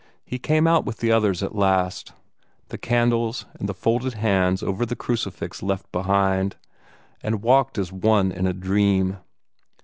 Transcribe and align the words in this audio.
He 0.25 0.39
came 0.39 0.65
out 0.65 0.83
with 0.83 0.97
the 0.97 1.11
others 1.11 1.43
at 1.43 1.53
last 1.53 2.13
the 2.69 2.79
candles 2.79 3.45
and 3.59 3.69
the 3.69 3.73
folded 3.75 4.15
hands 4.15 4.63
over 4.63 4.83
the 4.83 4.95
crucifix 4.95 5.61
left 5.61 5.91
behind 5.91 6.55
and 7.21 7.43
walked 7.43 7.77
as 7.77 7.93
one 7.93 8.31
in 8.31 8.47
a 8.47 8.53
dream. 8.53 9.17